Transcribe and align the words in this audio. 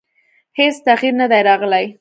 هېڅ 0.59 0.75
تغییر 0.87 1.13
نه 1.21 1.25
دی 1.31 1.41
راغلی. 1.49 1.85